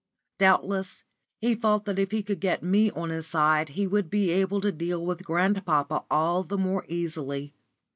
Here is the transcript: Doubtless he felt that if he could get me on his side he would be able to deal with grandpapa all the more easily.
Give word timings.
Doubtless 0.39 1.03
he 1.37 1.53
felt 1.53 1.85
that 1.85 1.99
if 1.99 2.09
he 2.09 2.23
could 2.23 2.39
get 2.39 2.63
me 2.63 2.89
on 2.89 3.11
his 3.11 3.27
side 3.27 3.69
he 3.69 3.85
would 3.85 4.09
be 4.09 4.31
able 4.31 4.59
to 4.59 4.71
deal 4.71 5.05
with 5.05 5.23
grandpapa 5.23 6.05
all 6.09 6.41
the 6.41 6.57
more 6.57 6.85
easily. 6.89 7.53